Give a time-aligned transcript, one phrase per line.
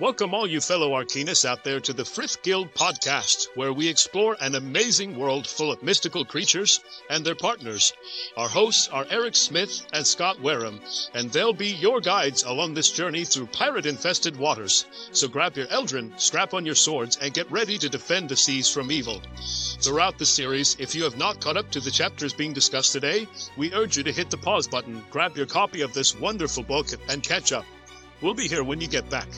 [0.00, 4.34] Welcome, all you fellow arcanists out there, to the Frith Guild podcast, where we explore
[4.40, 6.80] an amazing world full of mystical creatures
[7.10, 7.92] and their partners.
[8.34, 10.80] Our hosts are Eric Smith and Scott Wareham,
[11.12, 14.86] and they'll be your guides along this journey through pirate infested waters.
[15.12, 18.70] So grab your Eldrin, strap on your swords, and get ready to defend the seas
[18.72, 19.20] from evil.
[19.82, 23.28] Throughout the series, if you have not caught up to the chapters being discussed today,
[23.58, 26.86] we urge you to hit the pause button, grab your copy of this wonderful book,
[27.10, 27.66] and catch up.
[28.22, 29.28] We'll be here when you get back.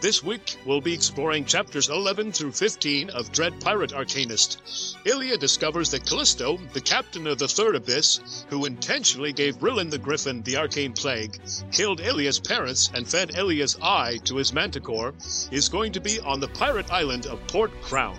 [0.00, 4.56] This week, we'll be exploring chapters 11 through 15 of Dread Pirate Arcanist.
[5.04, 9.98] Illia discovers that Callisto, the captain of the Third Abyss, who intentionally gave Rillin the
[9.98, 11.38] Griffin the arcane plague,
[11.70, 15.12] killed Illia's parents, and fed Illia's eye to his manticore,
[15.50, 18.18] is going to be on the pirate island of Port Crown.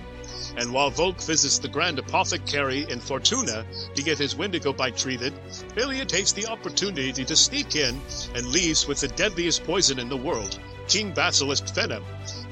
[0.58, 5.34] And while Volke visits the Grand Apothecary in Fortuna to get his Wendigo bite treated,
[5.76, 8.00] Illia takes the opportunity to sneak in
[8.36, 10.60] and leaves with the deadliest poison in the world,
[10.92, 12.04] King Basilisk Venom.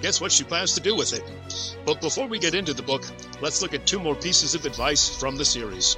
[0.01, 1.23] Guess what she plans to do with it?
[1.85, 3.03] But before we get into the book,
[3.41, 5.97] let's look at two more pieces of advice from the series.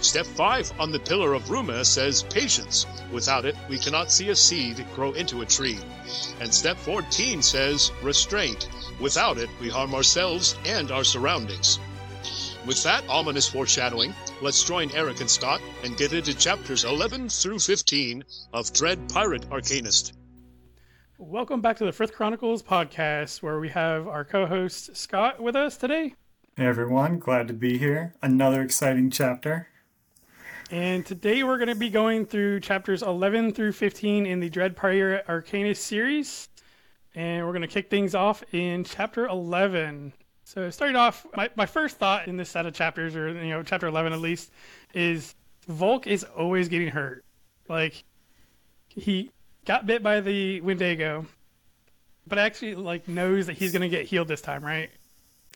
[0.00, 2.86] Step 5 on the Pillar of Ruma says patience.
[3.12, 5.78] Without it, we cannot see a seed grow into a tree.
[6.40, 8.66] And step 14 says restraint.
[8.98, 11.78] Without it, we harm ourselves and our surroundings.
[12.64, 17.58] With that ominous foreshadowing, let's join Eric and Scott and get into chapters 11 through
[17.58, 20.14] 15 of Dread Pirate Arcanist.
[21.20, 25.56] Welcome back to the Frith Chronicles podcast, where we have our co host Scott with
[25.56, 26.14] us today.
[26.56, 28.14] Hey everyone, glad to be here.
[28.22, 29.66] Another exciting chapter.
[30.70, 34.76] And today we're going to be going through chapters 11 through 15 in the Dread
[34.76, 36.48] Pirate Arcanist series.
[37.16, 40.12] And we're going to kick things off in chapter 11.
[40.44, 43.64] So, starting off, my, my first thought in this set of chapters, or, you know,
[43.64, 44.52] chapter 11 at least,
[44.94, 45.34] is
[45.68, 47.24] Volke is always getting hurt.
[47.68, 48.04] Like,
[48.86, 49.32] he
[49.68, 51.26] got bit by the Wendigo,
[52.26, 54.90] but actually like knows that he's gonna get healed this time, right?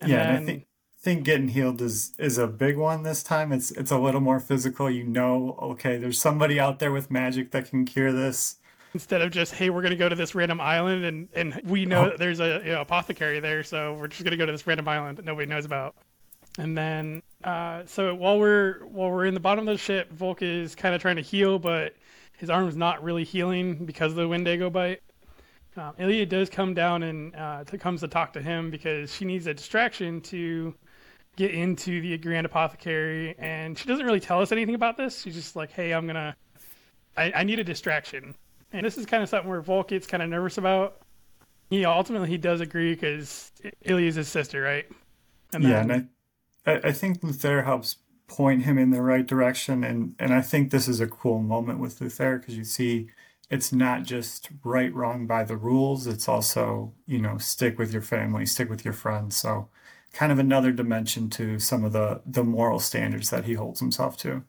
[0.01, 0.43] And yeah, then...
[0.43, 0.65] I think
[0.99, 3.51] think getting healed is is a big one this time.
[3.51, 4.89] It's it's a little more physical.
[4.89, 8.57] You know, okay, there's somebody out there with magic that can cure this.
[8.93, 12.05] Instead of just hey, we're gonna go to this random island and and we know
[12.05, 12.09] oh.
[12.09, 14.87] that there's a you know, apothecary there, so we're just gonna go to this random
[14.87, 15.95] island that nobody knows about.
[16.59, 20.43] And then, uh, so while we're while we're in the bottom of the ship, Volke
[20.43, 21.95] is kind of trying to heal, but
[22.43, 24.99] his arm's not really healing because of the Wendigo bite.
[25.77, 29.23] Um, Illia does come down and uh, to, comes to talk to him because she
[29.23, 30.75] needs a distraction to
[31.37, 35.21] get into the Grand Apothecary, and she doesn't really tell us anything about this.
[35.21, 36.35] She's just like, "Hey, I'm gonna,
[37.15, 38.35] I, I need a distraction,"
[38.73, 40.97] and this is kind of something where Volke gets kind of nervous about.
[41.69, 43.53] He ultimately he does agree because
[43.85, 44.85] Illia's his sister, right?
[45.53, 46.09] And yeah, and
[46.65, 47.95] I, I think Luthair helps
[48.27, 49.83] point him in the right direction.
[49.83, 53.09] And, and I think this is a cool moment with Luthair because you see
[53.49, 56.07] it's not just right, wrong by the rules.
[56.07, 59.35] It's also, you know, stick with your family, stick with your friends.
[59.35, 59.69] So
[60.13, 64.17] kind of another dimension to some of the, the moral standards that he holds himself
[64.17, 64.43] to.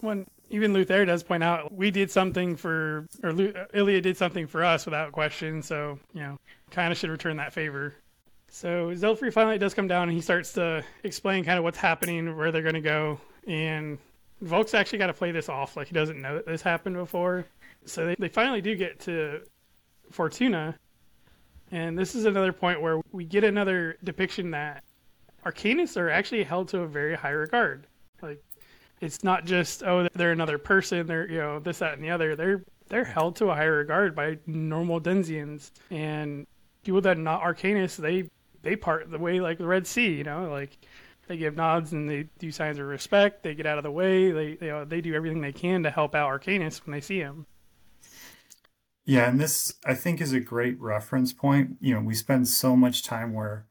[0.00, 4.64] When even Luthair does point out, we did something for, or Illia did something for
[4.64, 5.62] us without question.
[5.62, 6.38] So, you know,
[6.70, 7.94] kind of should return that favor.
[8.50, 12.36] So Zelfree finally does come down and he starts to explain kind of what's happening,
[12.36, 13.20] where they're going to go.
[13.46, 13.96] And
[14.42, 17.46] Volke's actually got to play this off like he doesn't know that this happened before.
[17.84, 19.42] So they, they finally do get to
[20.10, 20.76] Fortuna.
[21.70, 24.82] And this is another point where we get another depiction that
[25.46, 27.86] Arcanists are actually held to a very high regard.
[28.20, 28.42] Like,
[29.00, 32.36] it's not just, oh, they're another person, they're, you know, this, that, and the other.
[32.36, 35.70] They're they're held to a high regard by normal Denzians.
[35.90, 36.46] And
[36.84, 38.28] people that are not Arcanists, they
[38.62, 40.76] they part the way like the Red Sea, you know, like
[41.28, 43.42] they give nods and they do signs of respect.
[43.42, 44.30] They get out of the way.
[44.30, 47.18] They they, uh, they do everything they can to help out Arcanists when they see
[47.18, 47.46] him.
[49.04, 51.76] Yeah, and this I think is a great reference point.
[51.80, 53.66] You know, we spend so much time where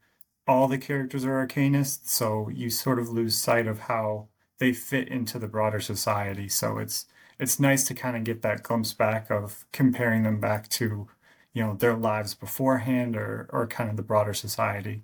[0.46, 5.08] all the characters are Arcanists, so you sort of lose sight of how they fit
[5.08, 6.48] into the broader society.
[6.48, 7.06] So it's
[7.38, 11.08] it's nice to kind of get that glimpse back of comparing them back to
[11.54, 15.02] you know their lives beforehand or or kind of the broader society?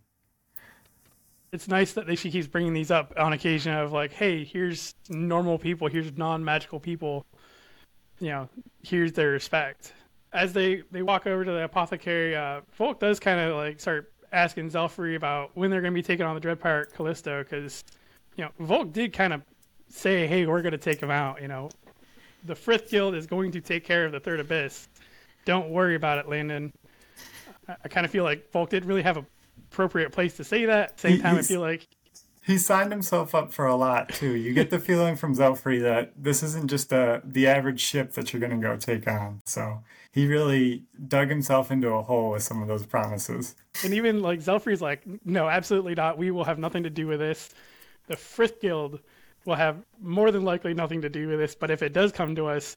[1.52, 5.58] It's nice that she keeps bringing these up on occasion of like hey here's normal
[5.58, 7.25] people here's non-magical people
[8.19, 8.48] you know
[8.82, 9.93] here's their respect.
[10.32, 14.12] As they they walk over to the apothecary uh Volke does kind of like start
[14.32, 17.84] asking Zelfree about when they're going to be taking on the dread pirate callisto because
[18.37, 19.43] you know Volke did kind of
[19.88, 21.70] say hey we're going to take him out you know.
[22.44, 24.88] The frith guild is going to take care of the third abyss
[25.46, 26.75] don't worry about it, Landon.
[27.66, 29.26] I, I kind of feel like Volke didn't really have a
[29.70, 30.98] appropriate place to say that.
[31.00, 31.87] Same time, I feel like
[32.46, 34.34] he signed himself up for a lot too.
[34.37, 38.32] You get the feeling from Zelfree that this isn't just a the average ship that
[38.32, 39.40] you're gonna go take on.
[39.44, 39.82] So
[40.12, 43.54] he really dug himself into a hole with some of those promises.
[43.84, 46.19] And even like Zelfree's like, no, absolutely not.
[46.19, 47.50] We will have nothing to do with this.
[48.06, 49.00] The Frith Guild
[49.44, 51.54] will have more than likely nothing to do with this.
[51.54, 52.76] But if it does come to us,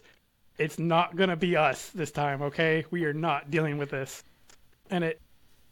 [0.60, 2.42] it's not gonna be us this time.
[2.42, 4.24] Okay, we are not dealing with this.
[4.90, 5.22] And it,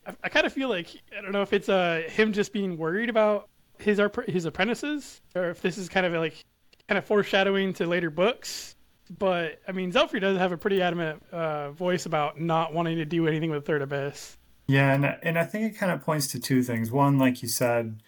[0.05, 0.87] I, I kind of feel like
[1.17, 5.49] I don't know if it's uh him just being worried about his his apprentices, or
[5.49, 6.43] if this is kind of like
[6.87, 8.75] kind of foreshadowing to later books.
[9.19, 13.05] But I mean, Zelfree does have a pretty adamant uh, voice about not wanting to
[13.05, 14.37] do anything with Third Abyss.
[14.67, 16.91] Yeah, and and I think it kind of points to two things.
[16.91, 18.01] One, like you said,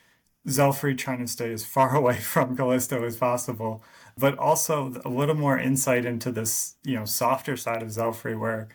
[0.47, 3.83] Zelfree trying to stay as far away from Callisto as possible,
[4.19, 8.67] but also a little more insight into this, you know, softer side of Zelfree, where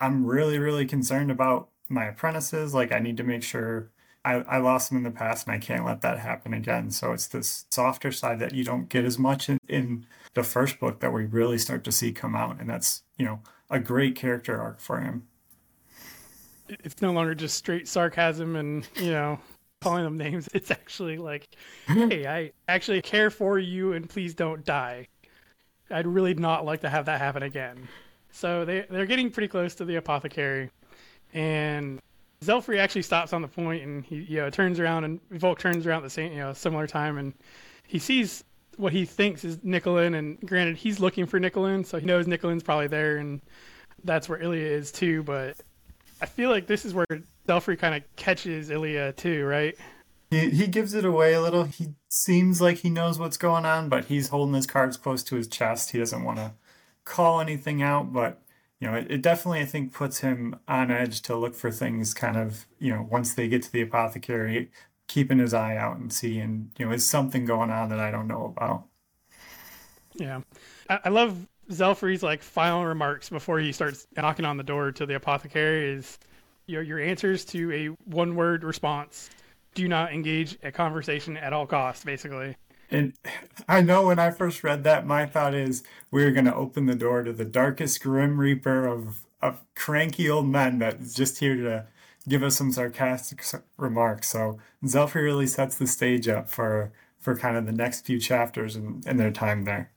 [0.00, 2.74] I'm really, really concerned about my apprentices.
[2.74, 3.90] Like, I need to make sure
[4.24, 6.90] I, I lost them in the past and I can't let that happen again.
[6.90, 10.78] So it's this softer side that you don't get as much in, in the first
[10.78, 12.60] book that we really start to see come out.
[12.60, 13.40] And that's, you know,
[13.70, 15.26] a great character arc for him.
[16.68, 19.40] It's no longer just straight sarcasm and, you know,
[19.80, 20.48] calling them names.
[20.54, 21.48] It's actually like,
[21.86, 25.08] hey, I actually care for you and please don't die.
[25.90, 27.88] I'd really not like to have that happen again.
[28.30, 30.70] So they, they're getting pretty close to the apothecary.
[31.32, 32.00] And
[32.44, 35.86] Zelfree actually stops on the point and he you know turns around and Volke turns
[35.86, 37.34] around at the same you know similar time and
[37.86, 38.44] he sees
[38.76, 42.62] what he thinks is Nicholin and granted he's looking for Nicholin so he knows Nicholin's
[42.62, 43.42] probably there and
[44.04, 45.56] that's where Illia is too but
[46.22, 47.06] I feel like this is where
[47.50, 49.76] Zelfree kind of catches Illia too right
[50.30, 53.88] he, he gives it away a little he seems like he knows what's going on
[53.88, 56.52] but he's holding his cards close to his chest he doesn't want to
[57.04, 58.40] call anything out but
[58.80, 62.14] you know, it, it, definitely, I think, puts him on edge to look for things
[62.14, 64.70] kind of, you know, once they get to the apothecary,
[65.06, 68.26] keeping his eye out and seeing, you know, is something going on that I don't
[68.26, 68.84] know about.
[70.14, 70.40] Yeah.
[70.88, 75.04] I, I love Zelfree's like final remarks before he starts knocking on the door to
[75.04, 76.18] the apothecary is
[76.70, 79.28] you know, your answers to a one word response.
[79.74, 82.56] Do not engage a conversation at all costs, basically.
[82.90, 83.12] And
[83.68, 86.94] I know when I first read that, my thought is we're going to open the
[86.94, 91.86] door to the darkest grim reaper of, of cranky old men that's just here to
[92.28, 93.44] give us some sarcastic
[93.76, 94.28] remarks.
[94.28, 98.74] So Zelfree really sets the stage up for, for kind of the next few chapters
[98.74, 99.92] and, and their time there.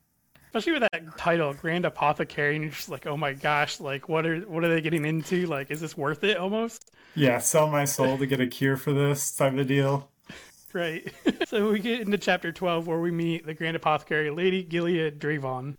[0.53, 4.23] Especially with that title, Grand Apothecary, and you're just like, oh my gosh, like what
[4.23, 5.47] are what are they getting into?
[5.47, 6.91] Like, is this worth it almost?
[7.15, 10.11] Yeah, sell my soul to get a cure for this type of deal.
[10.71, 11.11] Right.
[11.47, 15.75] so we get into chapter 12 where we meet the Grand Apothecary, Lady Gilead Dravon.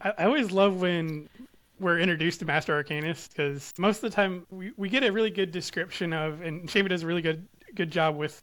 [0.00, 1.28] I, I always love when
[1.78, 5.30] we're introduced to Master Arcanist because most of the time we, we get a really
[5.30, 7.46] good description of, and Shami does a really good
[7.76, 8.42] good job with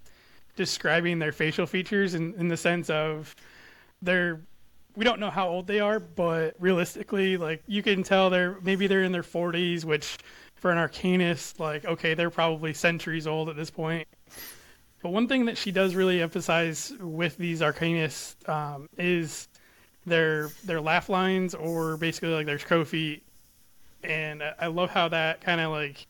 [0.56, 3.36] describing their facial features in, in the sense of
[4.02, 4.40] they're
[4.98, 8.88] we don't know how old they are, but realistically, like you can tell they're maybe
[8.88, 10.18] they're in their 40s, which
[10.56, 14.08] for an arcanist, like okay, they're probably centuries old at this point.
[15.04, 19.48] But one thing that she does really emphasize with these Arcanists um, is
[20.08, 23.22] their their laugh lines or basically like their feet,
[24.04, 26.08] and I love how that kind of like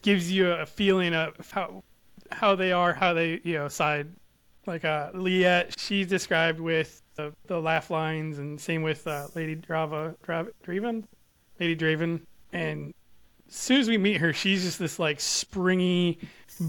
[0.00, 1.84] gives you a feeling of how
[2.32, 4.08] how they are, how they you know side.
[4.66, 9.56] Like uh, Liet, she's described with the, the laugh lines, and same with uh, Lady
[9.56, 11.04] Drava, Drav, Draven,
[11.58, 12.20] Lady Draven,
[12.52, 12.94] and
[13.48, 16.18] as soon as we meet her, she's just this like springy,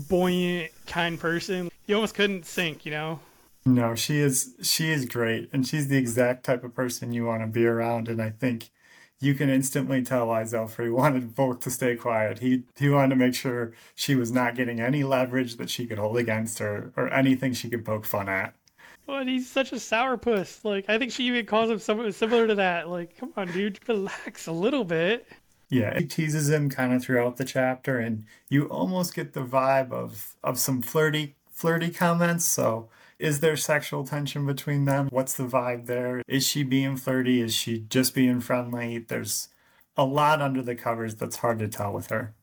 [0.09, 1.69] buoyant, kind person.
[1.85, 3.19] You almost couldn't sink, you know.
[3.65, 7.43] No, she is she is great, and she's the exact type of person you want
[7.43, 8.07] to be around.
[8.07, 8.71] And I think
[9.19, 12.39] you can instantly tell why Zelfree wanted Volke to stay quiet.
[12.39, 15.99] He he wanted to make sure she was not getting any leverage that she could
[15.99, 18.55] hold against her or anything she could poke fun at.
[19.07, 20.63] Well, he's such a sourpuss.
[20.63, 22.89] Like I think she even calls him something similar to that.
[22.89, 25.27] Like, come on, dude, relax a little bit.
[25.69, 29.91] Yeah, it teases him kind of throughout the chapter, and you almost get the vibe
[29.91, 32.45] of of some flirty flirty comments.
[32.45, 32.89] So,
[33.19, 35.07] is there sexual tension between them?
[35.11, 36.23] What's the vibe there?
[36.27, 37.41] Is she being flirty?
[37.41, 38.97] Is she just being friendly?
[38.97, 39.47] There's
[39.95, 42.33] a lot under the covers that's hard to tell with her.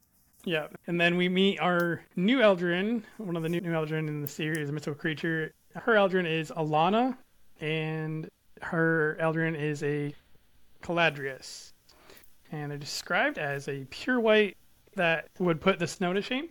[0.44, 4.22] Yeah, and then we meet our new Eldrin, one of the new, new Eldrin in
[4.22, 5.52] the series, a mythical creature.
[5.82, 7.16] Her Eldrin is Alana,
[7.60, 8.28] and
[8.62, 10.14] her Eldrin is a
[10.82, 11.72] Caladrius
[12.50, 14.56] and they're described as a pure white
[14.96, 16.48] that would put the snow to shame.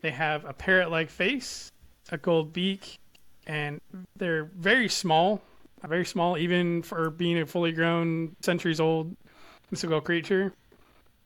[0.00, 1.72] They have a parrot like face,
[2.10, 2.98] a gold beak,
[3.46, 3.80] and
[4.16, 5.40] they're very small,
[5.86, 9.16] very small, even for being a fully grown, centuries old
[9.70, 10.52] mystical creature.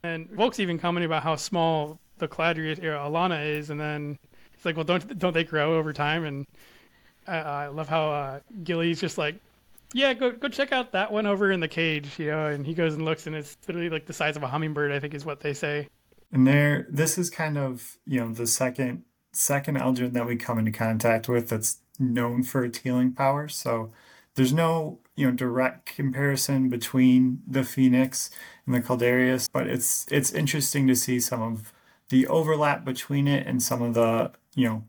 [0.03, 4.19] And Volke's even commenting about how small the Caladrius Alana is, and then
[4.55, 6.25] It's like, well, don't don't they grow over time?
[6.25, 6.47] And
[7.27, 9.37] uh, I love how uh, Gilly's just like,
[9.93, 12.47] yeah, go go check out that one over in the cage, you know.
[12.47, 14.93] And he goes and looks, and it's literally like the size of a hummingbird.
[14.93, 15.89] I think is what they say.
[16.33, 20.59] And there, this is kind of you know the second second Eldrin that we come
[20.59, 23.49] into contact with that's known for its healing power.
[23.49, 23.93] So
[24.35, 28.31] there's no you know direct comparison between the Phoenix
[28.67, 31.73] and the Caladrius, but it's it's interesting to see some of
[32.09, 34.85] the overlap between it and some of the you know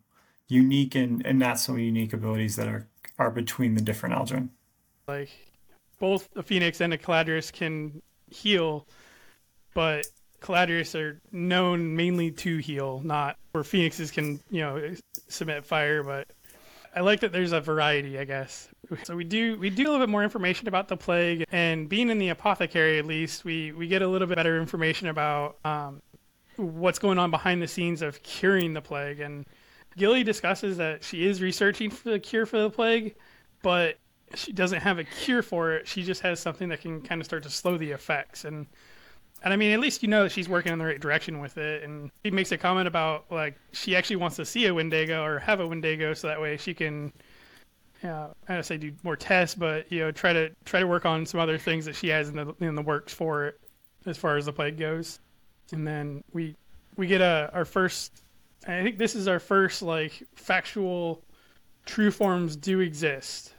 [0.53, 2.87] unique and, and not so unique abilities that are
[3.19, 4.49] are between the different Eldrin.
[5.07, 5.29] Like
[5.99, 8.87] both the Phoenix and the Caladrius can heal,
[9.73, 10.05] but
[10.41, 14.93] Caladrius are known mainly to heal, not where Phoenixes can, you know,
[15.27, 16.27] submit fire, but
[16.95, 18.67] I like that there's a variety, I guess.
[19.03, 22.09] So we do we do a little bit more information about the plague, and being
[22.09, 26.01] in the apothecary at least, we we get a little bit better information about um,
[26.57, 29.19] what's going on behind the scenes of curing the plague.
[29.19, 29.45] And
[29.97, 33.15] Gilly discusses that she is researching for the cure for the plague,
[33.61, 33.97] but
[34.35, 35.87] she doesn't have a cure for it.
[35.87, 38.45] She just has something that can kind of start to slow the effects.
[38.45, 38.67] And
[39.43, 41.57] and I mean, at least you know that she's working in the right direction with
[41.57, 41.83] it.
[41.83, 45.39] And he makes a comment about like she actually wants to see a Wendigo or
[45.39, 47.11] have a Wendigo, so that way she can,
[48.03, 51.05] uh, I don't say do more tests, but you know, try to try to work
[51.05, 53.59] on some other things that she has in the in the works for it,
[54.05, 55.19] as far as the plague goes.
[55.71, 56.55] And then we
[56.95, 58.21] we get a our first.
[58.67, 61.23] I think this is our first like factual
[61.85, 63.53] true forms do exist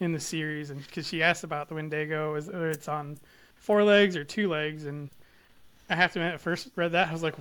[0.00, 3.18] in the series, and because she asked about the Wendigo, whether it's on
[3.56, 5.10] four legs or two legs, and
[5.90, 7.34] I have to admit, at first read that, I was like,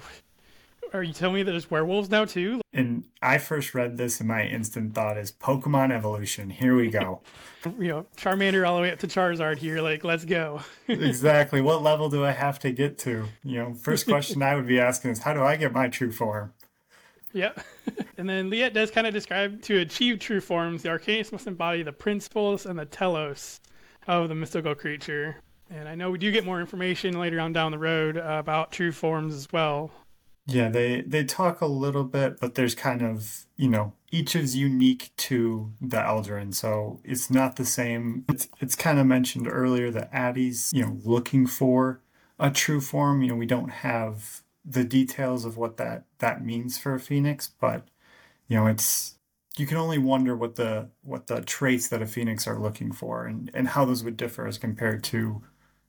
[0.93, 4.27] "Are you telling me that there's werewolves now too?" And I first read this, and
[4.27, 6.49] my instant thought is Pokemon evolution.
[6.49, 7.21] Here we go.
[7.79, 9.81] you know, Charmander all the way up to Charizard here.
[9.81, 10.61] Like, let's go.
[10.87, 11.61] exactly.
[11.61, 13.25] What level do I have to get to?
[13.43, 16.11] You know, first question I would be asking is, how do I get my true
[16.11, 16.53] form?
[17.33, 17.59] Yep.
[18.17, 21.83] and then Liet does kind of describe to achieve true forms, the Arcanist must embody
[21.83, 23.59] the principles and the telos
[24.07, 25.37] of the mystical creature.
[25.69, 28.91] And I know we do get more information later on down the road about true
[28.91, 29.91] forms as well.
[30.49, 34.55] Yeah, they they talk a little bit, but there's kind of you know each is
[34.55, 38.23] unique to the Eldrin, so it's not the same.
[38.29, 41.99] It's it's kind of mentioned earlier that Atty's you know looking for
[42.39, 43.21] a true form.
[43.21, 47.49] You know, we don't have the details of what that that means for a phoenix,
[47.59, 47.87] but
[48.47, 49.15] you know it's
[49.57, 53.25] you can only wonder what the what the traits that a phoenix are looking for
[53.25, 55.41] and and how those would differ as compared to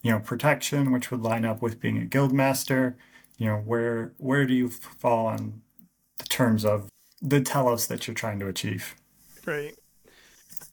[0.02, 2.96] you know, protection, which would line up with being a guild master.
[3.36, 5.62] You know, where where do you fall on
[6.18, 6.88] the terms of
[7.20, 8.94] the telos that you're trying to achieve?
[9.44, 9.76] Right.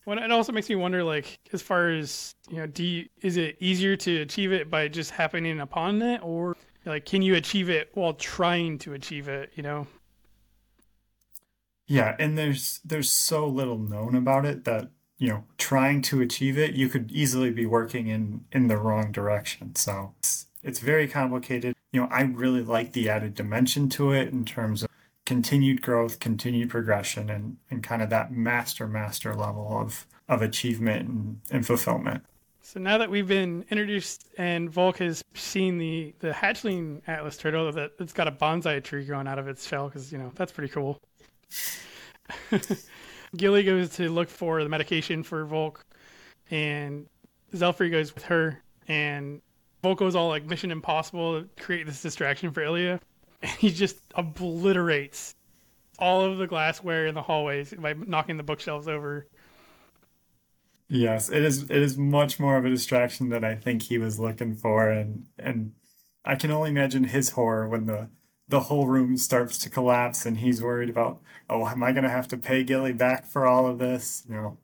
[0.06, 3.38] Well, it also makes me wonder, like, as far as you know, do you, is
[3.38, 7.70] it easier to achieve it by just happening upon it, or like, can you achieve
[7.70, 9.52] it while trying to achieve it?
[9.56, 9.88] You know.
[11.88, 16.58] Yeah, and there's there's so little known about it that you know trying to achieve
[16.58, 21.08] it you could easily be working in in the wrong direction so it's, it's very
[21.08, 24.90] complicated you know i really like the added dimension to it in terms of
[25.26, 31.08] continued growth continued progression and and kind of that master master level of of achievement
[31.08, 32.24] and, and fulfillment
[32.66, 37.72] so now that we've been introduced and Volke has seen the, the hatchling Atlas turtle
[37.72, 40.52] that it's got a bonsai tree growing out of its shell because you know that's
[40.52, 41.00] pretty cool.
[43.38, 45.78] Gilly goes to look for the medication for Volke,
[46.50, 47.06] and
[47.54, 49.44] Zelfree goes with her, and
[49.84, 53.00] Volke goes all like Mission Impossible to create this distraction for Illia.
[53.44, 55.36] And he just obliterates
[56.00, 59.28] all of the glassware in the hallways by knocking the bookshelves over.
[60.88, 61.64] Yes, it is.
[61.64, 65.26] It is much more of a distraction than I think he was looking for, and
[65.40, 65.74] and
[66.24, 68.10] I can only imagine his horror when the
[68.48, 72.10] the whole room starts to collapse and he's worried about, oh, am I going to
[72.10, 74.24] have to pay Gilly back for all of this?
[74.30, 74.58] You know,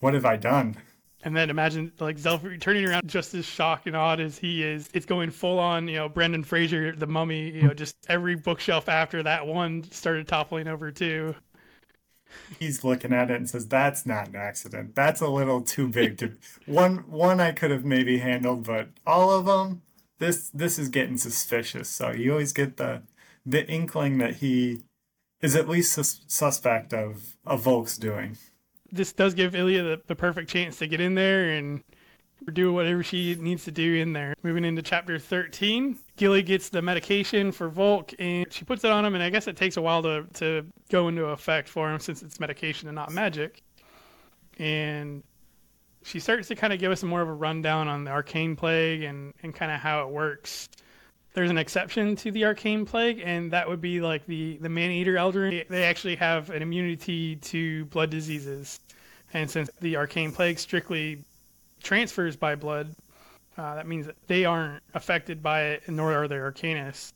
[0.00, 0.76] what have I done?
[1.22, 4.88] And then imagine like Zelf turning around just as shocked and odd as he is.
[4.92, 8.88] It's going full on, you know, Brendan Fraser, the mummy, you know, just every bookshelf
[8.88, 11.34] after that one started toppling over too.
[12.58, 14.94] He's looking at it and says, That's not an accident.
[14.94, 16.32] That's a little too big to
[16.66, 19.82] one one I could have maybe handled, but all of them
[20.18, 21.88] this this is getting suspicious.
[21.88, 23.02] So you always get the
[23.44, 24.82] the inkling that he
[25.40, 28.36] is at least sus- suspect of of Volke's doing.
[28.90, 31.82] This does give Illia the, the perfect chance to get in there and
[32.52, 34.34] do whatever she needs to do in there.
[34.42, 39.04] Moving into chapter 13, Gilly gets the medication for Volke and she puts it on
[39.04, 41.98] him, and I guess it takes a while to, to go into effect for him
[41.98, 43.62] since it's medication and not magic.
[44.58, 45.22] And
[46.02, 49.02] she starts to kind of give us more of a rundown on the arcane plague
[49.02, 50.68] and, and kind of how it works.
[51.34, 54.90] there's an exception to the arcane plague, and that would be like the the man
[54.90, 55.66] eater Eldrin.
[55.68, 58.80] They actually have an immunity to blood diseases,
[59.34, 61.24] and since the arcane plague strictly
[61.82, 62.94] transfers by blood,
[63.56, 67.12] uh, that means that they aren't affected by it, nor are they arcanists.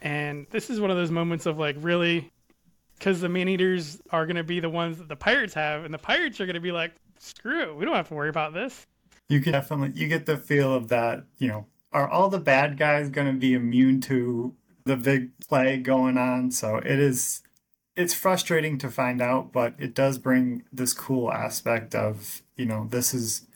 [0.00, 2.30] And this is one of those moments of like, really,
[2.98, 5.92] because the man eaters are going to be the ones that the pirates have, and
[5.92, 8.52] the pirates are going to be like, screw it, we don't have to worry about
[8.52, 8.86] this.
[9.28, 11.24] You can definitely you get the feel of that.
[11.38, 15.84] You know, are all the bad guys going to be immune to the big plague
[15.84, 16.50] going on?
[16.50, 17.42] So it is.
[17.94, 22.86] It's frustrating to find out, but it does bring this cool aspect of you know
[22.88, 23.47] this is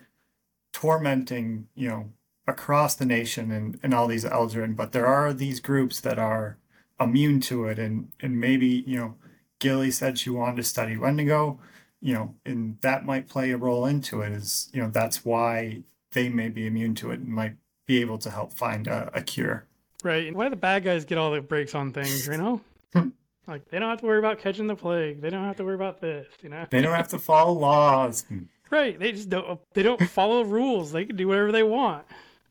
[0.73, 2.11] tormenting you know
[2.47, 6.59] across the nation and, and all these Eldrin, but there are these groups that are
[7.01, 9.15] immune to it and and maybe you know
[9.63, 11.61] Gilly said she wanted to study Wendigo,
[12.01, 14.33] you know, and that might play a role into it.
[14.33, 17.55] Is you know that's why they may be immune to it and might
[17.87, 19.67] be able to help find a, a cure.
[20.03, 20.35] Right.
[20.35, 22.27] Why do the bad guys get all the breaks on things?
[22.27, 22.61] You know.
[22.93, 23.09] Hmm.
[23.47, 25.23] like they don't have to worry about catching the plague.
[25.23, 26.27] They don't have to worry about this.
[26.43, 26.67] You know.
[26.69, 28.27] They don't have to follow laws.
[28.73, 28.99] Right.
[28.99, 29.61] They just don't.
[29.75, 30.93] They don't follow rules.
[30.93, 32.07] They can do whatever they want.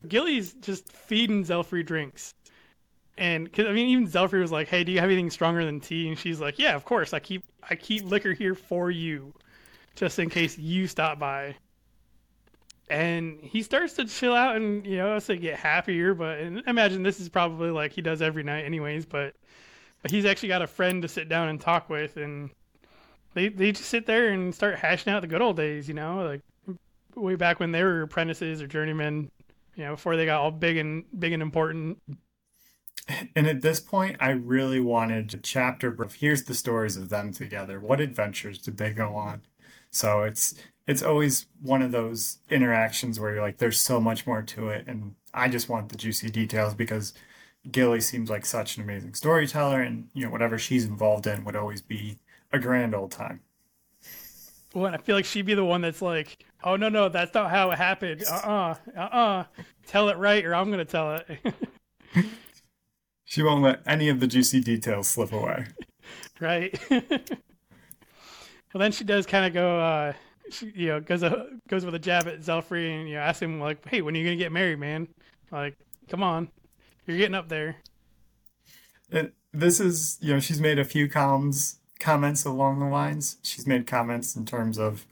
[0.06, 2.32] Gilly's just feeding Zelfree drinks.
[3.18, 5.80] And cause, I mean, even Zelfree was like, "Hey, do you have anything stronger than
[5.80, 7.12] tea?" And she's like, "Yeah, of course.
[7.12, 9.34] I keep I keep liquor here for you,
[9.96, 11.56] just in case you stop by."
[12.88, 16.14] And he starts to chill out and you know, to get happier.
[16.14, 19.06] But and imagine this is probably like he does every night, anyways.
[19.06, 19.34] But
[20.02, 22.50] but he's actually got a friend to sit down and talk with, and
[23.34, 25.88] they they just sit there and start hashing out the good old days.
[25.88, 26.40] You know, like
[27.14, 29.30] way back when they were apprentices or journeymen.
[29.74, 31.98] You know, before they got all big and big and important.
[33.34, 37.80] And at this point, I really wanted a chapter here's the stories of them together.
[37.80, 39.42] What adventures did they go on?
[39.90, 40.54] So it's
[40.86, 44.86] it's always one of those interactions where you're like, there's so much more to it,
[44.86, 47.14] and I just want the juicy details because
[47.70, 51.56] Gilly seems like such an amazing storyteller, and you know whatever she's involved in would
[51.56, 52.18] always be
[52.52, 53.40] a grand old time.
[54.74, 57.34] Well, and I feel like she'd be the one that's like, "Oh no, no, that's
[57.34, 58.24] not how it happened.
[58.30, 59.44] Uh, uh-uh, uh, uh-uh.
[59.86, 61.38] Tell it right, or I'm gonna tell it."
[63.32, 65.64] She won't let any of the juicy details slip away.
[66.40, 66.78] right.
[66.90, 67.00] well,
[68.74, 69.80] then she does kind of go.
[69.80, 70.12] Uh,
[70.50, 73.40] she, you know, goes uh, goes with a jab at Zelfree and you know asks
[73.40, 75.08] him like, "Hey, when are you gonna get married, man?
[75.50, 75.78] Like,
[76.10, 76.50] come on,
[77.06, 77.76] you're getting up there."
[79.10, 83.38] It, this is, you know, she's made a few comments comments along the lines.
[83.42, 85.06] She's made comments in terms of,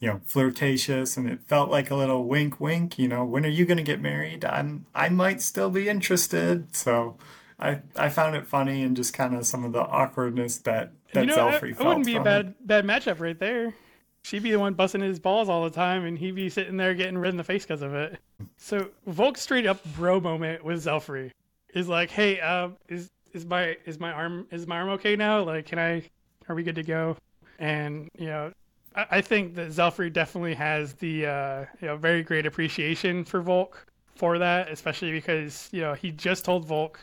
[0.00, 2.98] you know, flirtatious, and it felt like a little wink, wink.
[2.98, 4.44] You know, when are you gonna get married?
[4.44, 6.74] I'm, I might still be interested.
[6.74, 7.16] So,
[7.58, 11.22] I I found it funny and just kind of some of the awkwardness that that
[11.22, 11.80] you know, Zelfree it, felt.
[11.80, 12.66] it wouldn't be a bad it.
[12.66, 13.74] bad matchup right there.
[14.22, 16.94] She'd be the one busting his balls all the time, and he'd be sitting there
[16.94, 18.18] getting red in the face because of it.
[18.56, 21.30] So Volke's straight up bro moment with Zelfree
[21.74, 25.42] is like, "Hey, uh, is is my is my arm is my arm okay now?
[25.42, 26.02] Like, can I?
[26.48, 27.16] Are we good to go?"
[27.58, 28.52] And you know,
[28.94, 33.42] I, I think that Zelfree definitely has the uh, you know very great appreciation for
[33.42, 33.74] Volke
[34.14, 36.96] for that, especially because you know he just told Volke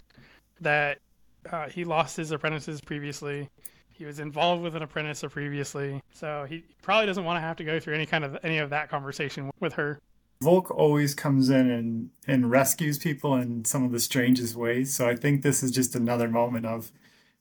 [0.61, 0.99] that
[1.51, 3.49] uh, he lost his apprentices previously.
[3.91, 7.63] He was involved with an apprentice previously, so he probably doesn't want to have to
[7.63, 9.99] go through any kind of any of that conversation with her.
[10.43, 14.93] Volke always comes in and, and rescues people in some of the strangest ways.
[14.93, 16.91] So I think this is just another moment of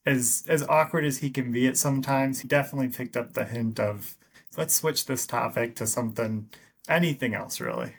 [0.04, 3.78] as as awkward as he can be at sometimes, he definitely picked up the hint
[3.78, 4.16] of
[4.56, 6.48] let's switch this topic to something
[6.88, 7.94] anything else really.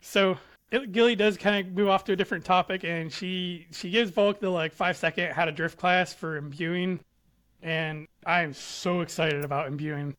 [0.00, 0.38] So
[0.92, 4.40] Gilly does kind of move off to a different topic, and she she gives Volke
[4.40, 7.00] the like five second how to drift class for imbuing,
[7.62, 10.14] and I am so excited about imbuing.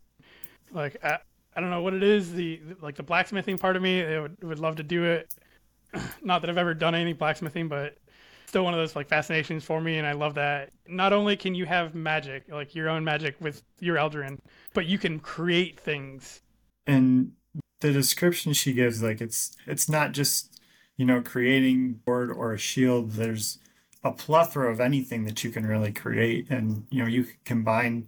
[0.71, 1.19] Like I,
[1.55, 4.59] I don't know what it is the like the blacksmithing part of me would would
[4.59, 5.33] love to do it.
[6.23, 7.97] Not that I've ever done any blacksmithing, but
[8.49, 10.71] still one of those like fascinations for me, and I love that.
[10.87, 14.39] Not only can you have magic, like your own magic with your Eldrin,
[14.73, 16.41] but you can create things.
[16.85, 17.33] And
[17.79, 20.59] the description she gives, like it's it's not just,
[20.97, 23.11] you know, creating board or a shield.
[23.11, 23.59] There's
[24.03, 26.49] a plethora of anything that you can really create.
[26.49, 28.07] And, you know, you can combine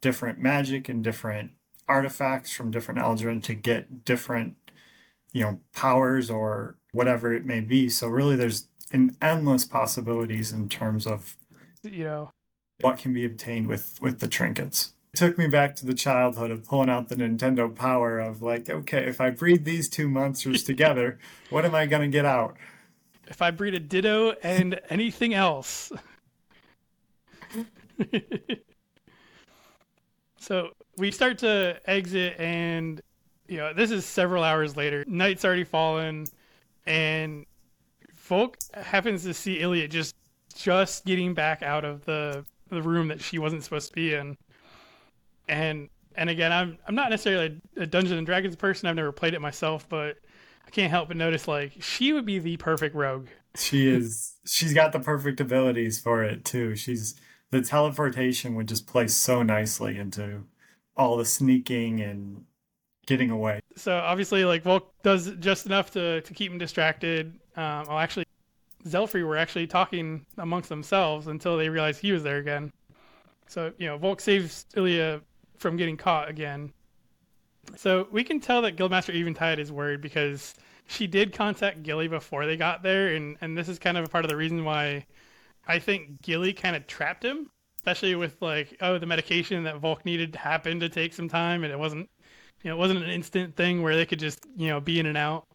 [0.00, 1.52] different magic and different
[1.88, 4.56] artifacts from different Eldrin to get different,
[5.32, 7.88] you know, powers or whatever it may be.
[7.88, 11.36] So really there's an endless possibilities in terms of
[11.82, 12.30] You know,
[12.80, 14.92] what can be obtained with with the trinkets.
[15.14, 18.70] It took me back to the childhood of pulling out the Nintendo Power of like,
[18.70, 21.18] okay, if I breed these two monsters together,
[21.50, 22.56] what am I gonna get out?
[23.32, 25.90] if I breed a Ditto and anything else.
[30.36, 33.00] so we start to exit, and
[33.48, 35.04] you know this is several hours later.
[35.06, 36.26] Night's already fallen,
[36.86, 37.46] and
[38.32, 40.16] Volke happens to see Illia just
[40.54, 44.38] just getting back out of the the room that she wasn't supposed to be in,
[45.48, 48.88] and and again, I'm I'm not necessarily a Dungeons and Dragons person.
[48.88, 50.16] I've never played it myself, but
[50.66, 53.28] I can't help but notice like she would be the perfect rogue.
[53.54, 54.34] She is.
[54.46, 56.74] She's got the perfect abilities for it too.
[56.74, 60.44] She's the teleportation would just play so nicely into
[60.96, 62.44] all the sneaking and
[63.06, 63.60] getting away.
[63.76, 67.38] So obviously, like Volke does just enough to to keep him distracted.
[67.56, 68.26] Um, well, actually,
[68.86, 72.72] Zelfree were actually talking amongst themselves until they realized he was there again.
[73.48, 75.20] So you know, Volke saves Illia
[75.58, 76.72] from getting caught again.
[77.76, 80.54] So we can tell that Guildmaster Eventide is worried because
[80.88, 84.08] she did contact Gilly before they got there, and and this is kind of a
[84.08, 85.06] part of the reason why
[85.66, 90.04] I think Gilly kind of trapped him, especially with like oh the medication that Volke
[90.04, 92.08] needed happened to take some time, and it wasn't
[92.62, 95.06] you know it wasn't an instant thing where they could just you know be in
[95.06, 95.46] and out.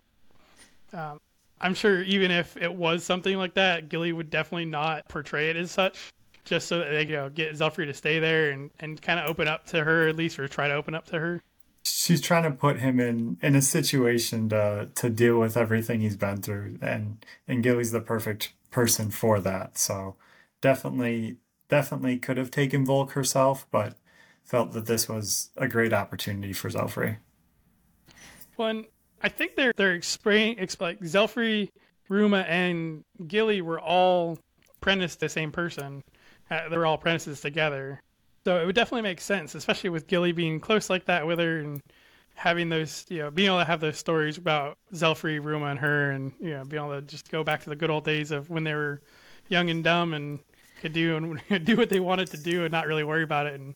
[0.94, 1.20] Um,
[1.60, 5.56] I'm sure even if it was something like that, Gilly would definitely not portray it
[5.56, 6.14] as such,
[6.46, 9.30] just so that they you know get Zelfree to stay there and and kind of
[9.30, 11.42] open up to her at least, or try to open up to her
[11.84, 16.18] she's trying to put him in in a situation to to deal with everything he's
[16.18, 20.16] been through and and Gilly's the perfect person for that so
[20.60, 21.38] definitely
[21.70, 23.96] definitely could have taken Volke herself but
[24.48, 27.18] felt that this was a great opportunity for Zelfree.
[28.56, 28.84] Well,
[29.28, 31.68] I think they're they're explaining like Zelfree,
[32.10, 34.40] Ruma, and Gilly were all
[34.78, 36.02] apprenticed to the same person.
[36.50, 38.02] Uh, they were all apprentices together.
[38.46, 41.58] So it would definitely make sense, especially with Gilly being close like that with her
[41.58, 41.82] and
[42.36, 46.12] having those, you know, being able to have those stories about Zelfree, Ruma, and her,
[46.12, 48.50] and you know, being able to just go back to the good old days of
[48.50, 49.02] when they were
[49.50, 50.40] young and dumb and
[50.80, 53.60] could do and do what they wanted to do and not really worry about it
[53.60, 53.76] and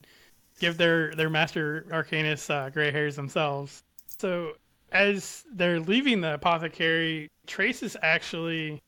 [0.60, 3.84] give their their master arcanist uh, gray hairs themselves.
[4.18, 4.54] So
[4.92, 8.82] as they're leaving the apothecary, Traces actually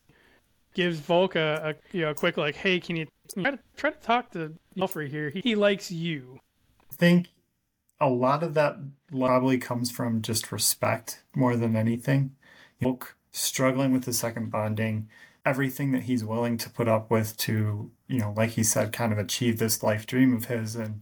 [0.73, 3.99] gives Volke a you know a quick like, hey, can you try to try to
[3.99, 5.29] talk to Zelfree here?
[5.29, 6.39] He, he likes you.
[6.91, 7.29] I think
[7.99, 8.77] a lot of that
[9.11, 12.35] probably comes from just respect more than anything.
[12.81, 15.09] Volke struggling with the second bonding,
[15.45, 19.11] everything that he's willing to put up with to, you know, like he said, kind
[19.11, 21.01] of achieve this life dream of his and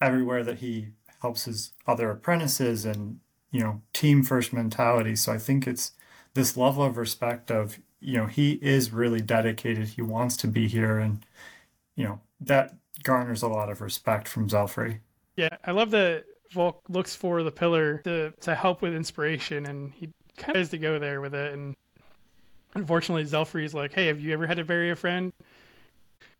[0.00, 0.88] everywhere that he
[1.22, 5.16] helps his other apprentices and, you know, team first mentality.
[5.16, 5.92] So I think it's
[6.34, 9.88] this level of respect of you know he is really dedicated.
[9.88, 10.98] He wants to be here.
[10.98, 11.24] And
[11.96, 14.98] you know that garners a lot of respect from zelfree
[15.36, 19.92] yeah i love that volke looks for the pillar to to help with inspiration and
[19.92, 21.52] he kind of has to go there with it.
[21.52, 21.74] And
[22.74, 25.32] unfortunately zelfree's like hey have you ever had to bury a friend?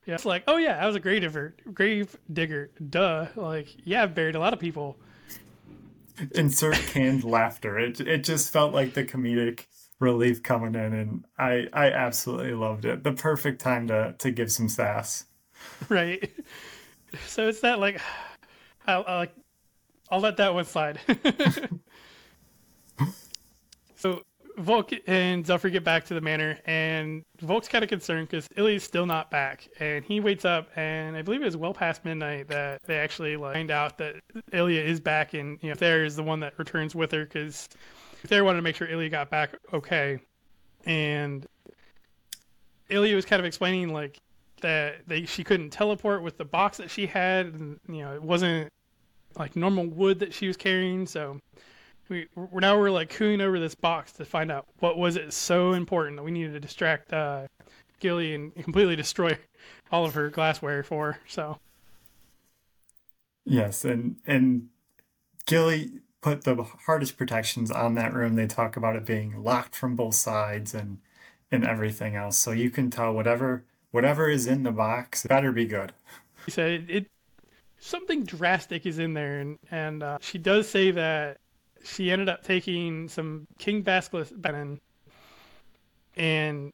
[0.05, 2.71] Yeah it's like oh yeah i was a grave digger grave digger.
[2.91, 3.27] Duh.
[3.35, 4.97] Like yeah i've buried a lot of people
[6.35, 9.67] insert canned laughter it, it just felt like the comedic
[9.99, 13.03] relief coming in, and I I absolutely loved it.
[13.05, 15.25] The perfect time to to give some sass.
[15.89, 16.31] Right.
[17.29, 17.99] So it's that like,
[18.87, 19.27] I'll, I'll
[20.11, 20.99] I'll let that one slide.
[23.95, 24.21] so
[24.59, 28.83] Volke and Zelfree get back to the manor, and Volke's kind of concerned because Illia's
[28.83, 32.49] still not back, and he waits up, and I believe it was well past midnight
[32.49, 34.17] that they actually like, find out that
[34.53, 37.69] Illia is back, and you know, Thayer is the one that returns with her because
[38.27, 40.19] Thayer wanted to make sure Illia got back okay,
[40.87, 41.47] and
[42.91, 44.19] Illia was kind of explaining like
[44.63, 48.23] that they she couldn't teleport with the box that she had, and you know it
[48.23, 48.71] wasn't
[49.39, 51.07] like normal wood that she was carrying.
[51.07, 51.39] So
[52.09, 55.33] we we're now we're like cooing over this box to find out what was it
[55.33, 57.47] so important that we needed to distract uh,
[58.01, 59.37] Gilly and completely destroy
[59.91, 61.19] all of her glassware for.
[61.29, 61.59] So
[63.45, 64.69] yes, and and
[65.47, 68.35] Gilly put the hardest protections on that room.
[68.35, 70.99] They talk about it being locked from both sides and
[71.51, 72.39] and everything else.
[72.39, 75.93] So you can tell whatever whatever is in the box better be good.
[76.45, 77.07] He said it, it
[77.79, 81.39] something drastic is in there, and and uh, she does say that
[81.87, 84.81] she ended up taking some King Basilisk venom,
[86.17, 86.73] and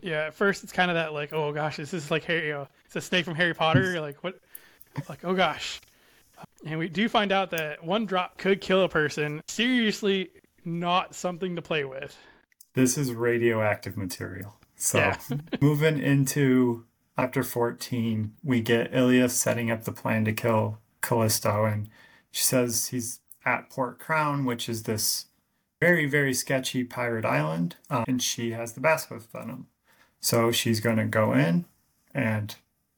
[0.00, 2.52] yeah, at first it's kind of that like, oh gosh, this is like Harry, you
[2.52, 3.92] know, it's a snake from Harry Potter.
[3.92, 4.38] You're like what?
[5.08, 5.80] Like oh gosh,
[6.66, 9.42] and we do find out that one drop could kill a person.
[9.48, 10.30] Seriously,
[10.64, 12.16] not something to play with.
[12.74, 14.56] This is radioactive material.
[14.76, 15.18] So, yeah.
[15.60, 16.84] moving into
[17.18, 21.64] chapter 14, we get Illia setting up the plan to kill Callisto.
[21.64, 21.88] And
[22.30, 25.26] she says he's at Port Crown, which is this
[25.80, 27.76] very, very sketchy pirate island.
[27.88, 29.66] Um, and she has the basilisk venom.
[30.20, 31.64] So, she's going to go in
[32.14, 32.54] and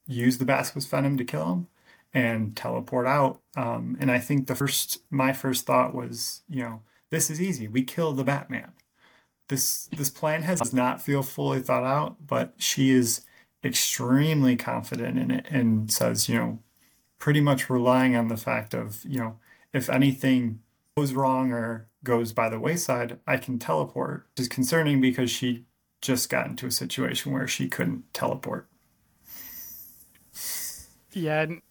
[0.06, 1.66] use the basilisk venom to kill him
[2.12, 3.40] and teleport out.
[3.56, 7.68] Um, and I think the first, my first thought was, you know, this is easy.
[7.68, 8.72] We kill the Batman.
[9.48, 13.20] this this plan has does not feel fully thought out, but she is
[13.64, 16.58] extremely confident in it and says, you know,
[17.18, 19.38] pretty much relying on the fact of, you know,
[19.72, 20.60] if anything
[20.96, 24.26] goes wrong or goes by the wayside, I can teleport.
[24.34, 25.64] Which is concerning because she
[26.00, 28.68] just got into a situation where she couldn't teleport.
[31.12, 31.62] Yeah, and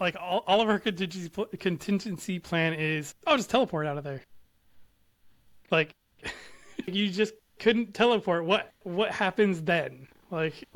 [0.00, 4.22] like all, all of her contingency contingency plan is, oh, just teleport out of there.
[5.70, 5.94] Like,
[6.86, 8.44] you just couldn't teleport.
[8.44, 10.08] What what happens then?
[10.30, 10.68] Like,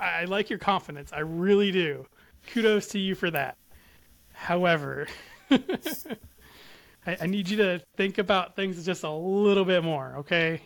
[0.00, 1.12] I like your confidence.
[1.12, 2.06] I really do.
[2.52, 3.56] Kudos to you for that.
[4.32, 5.06] However,
[7.06, 10.60] I, I need you to think about things just a little bit more, okay?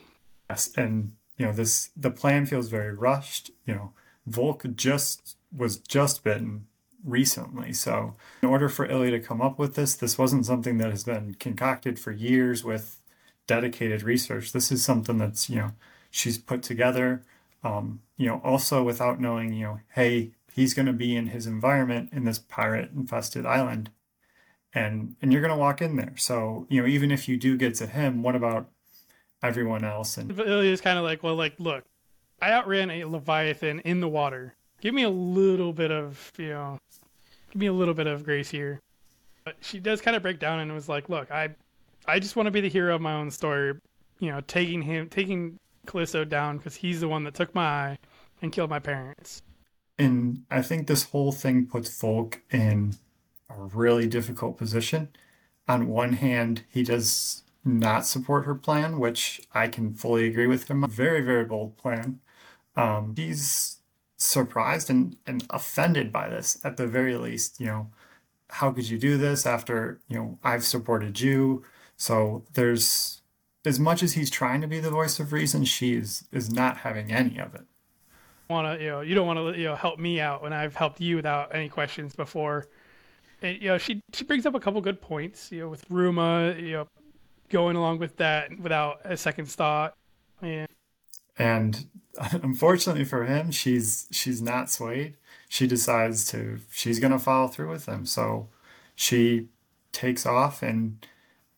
[0.49, 3.51] Yes, and you know this the plan feels very rushed.
[3.67, 3.93] You know,
[4.29, 6.67] Volke just was just bitten
[7.05, 7.73] recently.
[7.73, 11.05] So, in order for Illia to come up with this, this wasn't something that has
[11.05, 13.01] been concocted for years with
[13.47, 14.53] dedicated research.
[14.53, 15.73] This is something that's, you know,
[16.11, 17.23] she's put together,
[17.63, 21.47] um, you know, also without knowing, you know, hey, he's going to be in his
[21.47, 23.91] environment in this pirate infested island.
[24.75, 26.13] And, and you're going to walk in there.
[26.17, 28.69] So, you know, even if you do get to him, what about
[29.43, 30.19] everyone else?
[30.19, 31.85] And Illia's kind of like, well, like, look,
[32.41, 34.55] I outran a Leviathan in the water.
[34.81, 36.79] Give me a little bit of, you know,
[37.51, 38.81] give me a little bit of grace here.
[39.45, 41.51] But she does kind of break down and was like, look, I
[42.07, 43.75] I just want to be the hero of my own story,
[44.21, 47.99] you know, taking him taking Callisto down because he's the one that took my eye
[48.43, 49.43] and killed my parents.
[49.99, 52.95] And I think this whole thing puts Volke in
[53.51, 55.09] a really difficult position.
[55.67, 60.69] On one hand, he does not support her plan, which I can fully agree with
[60.71, 60.89] him.
[60.89, 62.21] Very, very bold plan.
[62.77, 63.79] Um, he's
[64.17, 67.61] surprised and, and offended by this at the very least.
[67.61, 67.91] You know,
[68.51, 71.65] how could you do this after, you know, I've supported you?
[71.97, 73.23] So there's
[73.65, 76.79] as much as he's trying to be the voice of reason, she is, is not
[76.79, 77.63] having any of it.
[78.49, 80.75] Want to, you know, you don't want to, you know, help me out when I've
[80.75, 82.67] helped you without any questions before.
[83.43, 86.61] And, you know, she she brings up a couple good points, you know, with Ruma,
[86.61, 86.89] you know,
[87.49, 89.95] going along with that without a second thought.
[90.43, 90.67] Yeah.
[91.39, 91.87] And
[92.43, 95.17] unfortunately for him, she's she's not swayed.
[95.49, 98.07] She decides to she's gonna follow through with him.
[98.07, 98.49] So
[98.95, 99.49] she
[99.93, 101.07] takes off and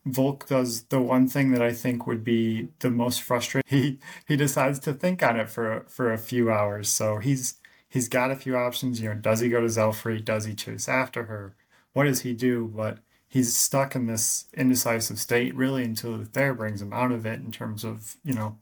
[0.07, 3.61] Volke does the one thing that I think would be the most frustrating.
[3.71, 6.89] He he decides to think on it for for a few hours.
[6.89, 7.57] So he's
[7.89, 9.01] he's got a few options.
[9.01, 10.25] You know, does he go to Zelfree?
[10.25, 11.55] Does he chase after her?
[11.93, 12.71] What does he do?
[12.75, 12.99] But
[13.29, 17.51] he's stuck in this indecisive state really until Luthair brings him out of it in
[17.51, 18.59] terms of you know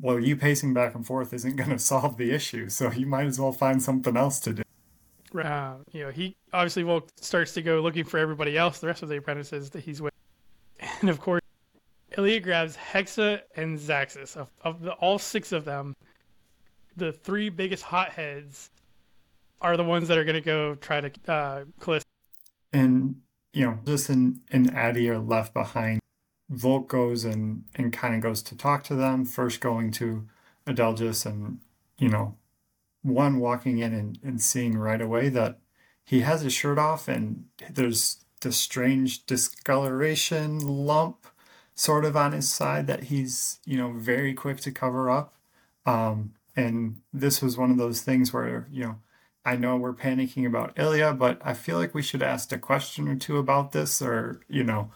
[0.00, 3.26] well, you pacing back and forth isn't going to solve the issue, so you might
[3.26, 4.62] as well find something else to do.
[5.38, 9.02] Uh, you know, he obviously will starts to go looking for everybody else, the rest
[9.02, 10.14] of the apprentices that he's with,
[11.00, 11.42] and of course,
[12.16, 14.36] Illia grabs Hexa and Zaxis.
[14.36, 15.94] Of, of the, all six of them,
[16.96, 18.70] the three biggest hotheads
[19.60, 21.64] are the ones that are going to go try to uh.
[22.72, 23.16] And
[23.52, 26.00] you know, just and, and Atty are left behind
[26.52, 30.26] Volke goes and, and kind of goes to talk to them, first going to
[30.66, 31.60] Adelgis and,
[31.98, 32.36] you know,
[33.02, 35.58] one walking in and, and seeing right away that
[36.04, 41.26] he has his shirt off and there's this strange discoloration lump
[41.74, 45.34] sort of on his side that he's, you know, very quick to cover up.
[45.84, 48.98] Um, and this was one of those things where, you know,
[49.48, 53.08] I know we're panicking about Illia, but I feel like we should ask a question
[53.08, 54.90] or two about this or, you know,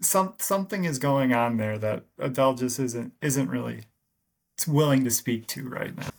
[0.00, 3.80] some something is going on there that Adele just isn't isn't really
[4.68, 6.10] willing to speak to right now.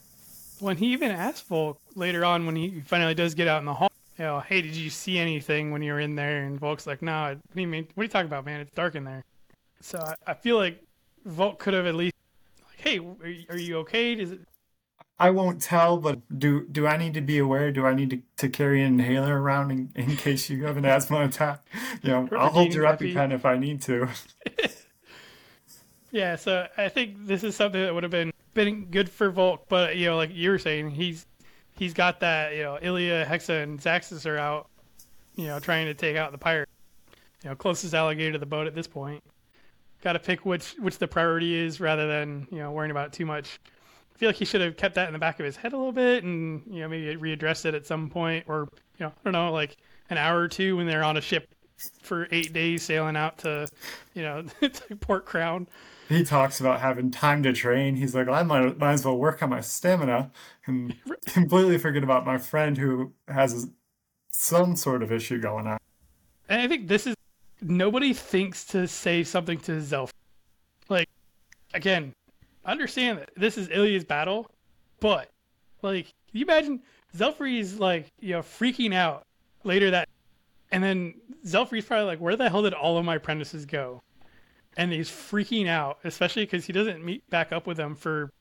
[0.60, 3.74] When he even asked Volke later on, when he finally does get out in the
[3.74, 6.44] hall, you know, hey, did you see anything when you were in there?
[6.44, 7.88] And Volke's like, no, what do you mean?
[7.94, 8.60] What are you talking about, man?
[8.60, 9.24] It's dark in there.
[9.80, 10.84] So I, I feel like
[11.26, 12.16] Volke could have at least,
[12.68, 14.12] like, hey, are you, are you okay?
[14.14, 14.42] Is it
[15.24, 17.72] I won't tell, but do do I need to be aware?
[17.72, 20.84] Do I need to, to carry an inhaler around in, in case you have an
[20.96, 21.66] asthma attack?
[22.02, 24.10] You know, I'll hold your EpiPen if I need to.
[26.12, 29.62] yeah, so I think this is something that would have been been good for Volke,
[29.70, 31.26] but you know, like you were saying, he's
[31.78, 34.68] he's got that, you know, Illia, Hexa, and Zaxis are out,
[35.38, 36.68] you know, trying to take out the pirate.
[37.46, 39.24] You know, closest alligator to the boat at this point.
[40.02, 43.26] Got to pick which which the priority is rather than you know worrying about too
[43.26, 43.58] much.
[44.14, 45.78] I feel like he should have kept that in the back of his head a
[45.78, 49.24] little bit and you know maybe readdressed it at some point or you know I
[49.24, 49.78] don't know like
[50.10, 51.48] an hour or two when they're on a ship
[52.02, 53.68] for eight days sailing out to
[54.14, 55.68] you know to Port Crown.
[56.10, 57.96] He talks about having time to train.
[57.96, 60.32] He's like, I might, might as well work on my stamina
[60.68, 60.96] and
[61.26, 63.70] completely forget about my friend who has
[64.32, 65.80] some sort of issue going on.
[66.50, 67.16] And I think this is
[67.62, 70.12] nobody thinks to say something to Zelf.
[70.90, 71.10] Like
[71.74, 72.14] again,
[72.66, 74.50] understand that this is Illia's battle,
[75.00, 75.30] but
[75.82, 76.82] like, can you imagine
[77.16, 79.26] Zelfree's like you know freaking out
[79.64, 80.10] later that,
[80.72, 81.14] and then
[81.46, 84.02] Zelfree's probably like, where the hell did all of my apprentices go?
[84.76, 88.32] And he's freaking out, especially because he doesn't meet back up with them for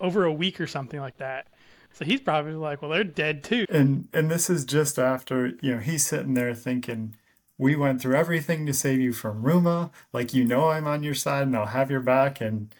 [0.00, 1.46] over a week or something like that.
[1.94, 3.66] So he's probably like, well, they're dead too.
[3.68, 7.16] And and this is just after you know he's sitting there thinking,
[7.56, 9.90] we went through everything to save you from Ruma.
[10.12, 12.74] Like you know I'm on your side and I'll have your back and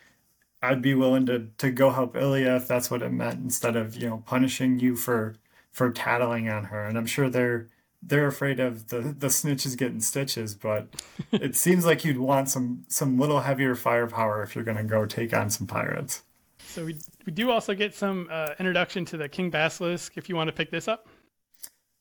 [0.65, 3.97] I'd be willing to to go help Illia if that's what it meant instead of
[3.97, 5.37] you know punishing you for
[5.71, 6.85] for tattling on her.
[6.85, 7.69] And I'm sure they're
[8.03, 10.89] they're afraid of the the snitches getting stitches, but
[11.33, 15.07] it seems like you'd want some some little heavier firepower if you're going to go
[15.07, 16.23] take on some pirates.
[16.59, 20.17] So we we do also get some uh, introduction to the King Basilisk.
[20.17, 21.09] If you want to pick this up.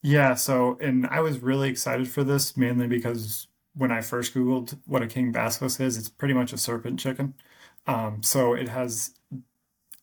[0.01, 0.35] Yeah.
[0.35, 5.01] So, and I was really excited for this mainly because when I first googled what
[5.01, 7.33] a King Basilisk is, it's pretty much a serpent chicken.
[7.85, 9.11] Um, so it has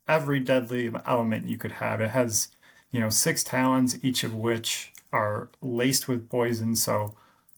[0.07, 2.01] every deadly element you could have.
[2.01, 2.49] It has,
[2.91, 6.77] you know, six talons, each of which are laced with poison.
[6.77, 7.15] So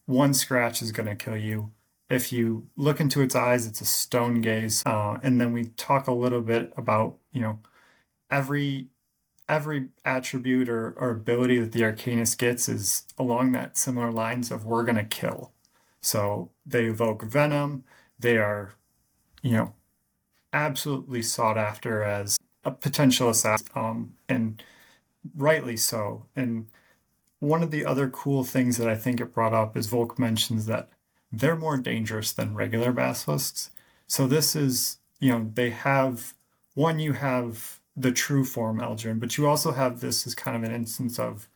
[0.07, 1.71] one scratch is going to kill you.
[2.11, 4.83] If you look into its eyes, it's a stone gaze.
[4.85, 7.59] Uh, and then we talk a little bit about, you know,
[8.31, 8.89] every
[9.49, 14.65] every attribute or, or ability that the Arcanist gets is along that similar lines of
[14.65, 15.53] we're gonna kill.
[16.01, 17.85] So they evoke venom.
[18.19, 18.75] They are,
[19.43, 19.75] you know,
[20.53, 24.63] absolutely sought after as a potential assassin, um, and
[25.37, 26.27] rightly so.
[26.37, 26.67] And
[27.41, 30.67] one of the other cool things that I think it brought up is Volke mentions
[30.67, 30.89] that
[31.33, 33.71] they're more dangerous than regular basilisks.
[34.07, 36.35] So this is, you know, they have
[36.75, 40.63] one, you have the true form Eldrin, but you also have this as kind of
[40.63, 41.49] an instance of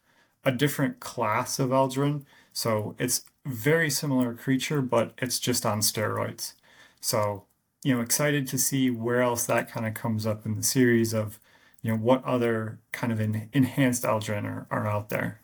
[0.45, 2.25] a different class of Eldrin.
[2.53, 6.55] So it's very similar creature, but it's just on steroids.
[7.01, 7.45] So,
[7.87, 11.15] you know, excited to see where else that kind of comes up in the series
[11.15, 11.39] of,
[11.83, 15.41] you know, what other kind of in, enhanced Eldrin are, are out there.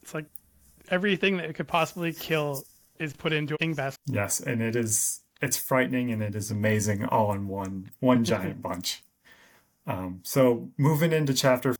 [0.00, 0.24] It's like
[0.88, 2.64] everything that it could possibly kill
[2.98, 4.00] is put into a king basilisk.
[4.06, 8.62] Yes, and it is it's frightening and it is amazing all in one one giant
[8.62, 9.02] bunch.
[9.86, 11.76] Um, so moving into chapter,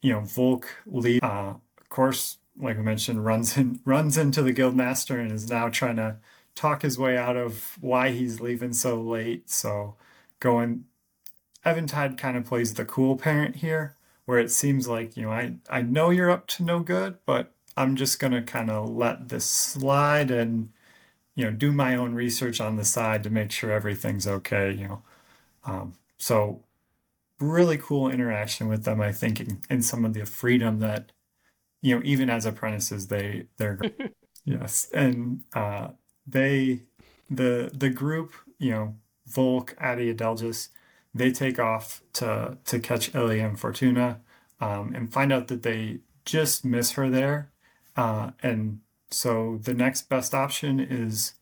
[0.00, 4.54] you know, Volke Lee, uh, of course, like I mentioned, runs in runs into the
[4.54, 6.16] guildmaster and is now trying to
[6.58, 9.48] talk his way out of why he's leaving so late.
[9.48, 9.94] So
[10.40, 10.84] going,
[11.64, 15.30] Evan Eventide kind of plays the cool parent here, where it seems like you know
[15.32, 19.28] I I know you're up to no good, but I'm just gonna kind of let
[19.28, 20.70] this slide and
[21.34, 24.72] you know do my own research on the side to make sure everything's okay.
[24.72, 25.02] You know,
[25.64, 26.64] um, so
[27.40, 29.00] really cool interaction with them.
[29.00, 31.12] I think in, in some of the freedom that
[31.82, 33.80] you know even as apprentices they they're
[34.44, 35.88] yes and uh,
[36.28, 36.80] they
[37.30, 38.94] the the group you know
[39.28, 40.68] Volke, Atty, Adelgis,
[41.14, 44.20] they take off to to catch and Fortuna,
[44.60, 47.50] um, and find out that they just miss her there,
[47.96, 51.34] uh, and so the next best option is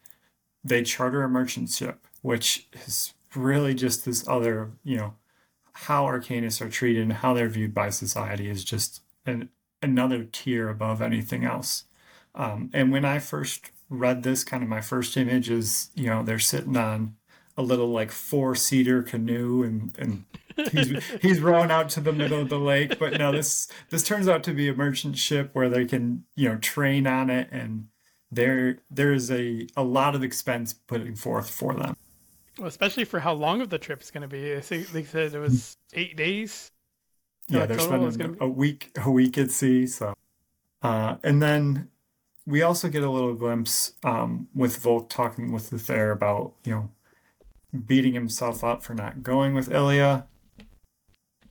[0.63, 5.15] they charter a merchant ship, which is really just this other, you know,
[5.73, 9.51] how Arcanists are treated and how they're viewed by society is just an,
[9.83, 11.85] another tier above anything else.
[12.35, 16.23] Um, and when I first read this, kind of my first image is, you know,
[16.23, 17.17] they're sitting on
[17.57, 20.25] a little like four seater canoe and, and
[20.73, 22.99] he's he's rowing out to the middle of the lake.
[22.99, 26.49] But no, this this turns out to be a merchant ship where they can you
[26.49, 27.89] know train on it, and
[28.31, 31.97] there there is a a lot of expense putting forth for them.
[32.59, 34.55] Well, especially for how long of the trip is going to be.
[34.57, 36.73] I think they said it was eight days.
[37.49, 39.87] Yeah, they're spending a week a week at sea.
[39.87, 40.15] So,
[40.83, 41.89] uh, and then
[42.47, 46.91] we also get a little glimpse um, with Volke talking with Luthair about you know
[47.87, 50.25] beating himself up for not going with Illia